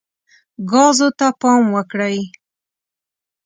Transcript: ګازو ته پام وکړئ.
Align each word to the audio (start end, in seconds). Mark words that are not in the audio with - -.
ګازو 0.71 1.09
ته 1.19 1.27
پام 1.39 1.63
وکړئ. 1.75 2.19